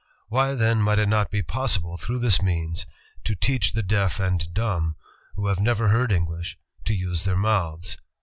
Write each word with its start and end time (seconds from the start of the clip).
Why, 0.29 0.55
then, 0.55 0.81
might 0.81 0.97
it 0.97 1.09
not 1.09 1.29
be 1.29 1.43
possible 1.43 1.95
through 1.95 2.21
this 2.21 2.41
means 2.41 2.87
to 3.23 3.35
teach 3.35 3.73
the 3.73 3.83
deaf 3.83 4.19
and 4.19 4.51
dumb, 4.51 4.95
who 5.35 5.45
have 5.45 5.59
never 5.59 5.89
heard 5.89 6.11
English, 6.11 6.57
to 6.85 6.95
use 6.95 7.23
their 7.23 7.37
mouths?' 7.37 7.97